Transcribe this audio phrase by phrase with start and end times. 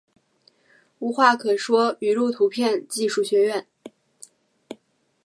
[0.97, 3.67] 无话可说语录图片技术学院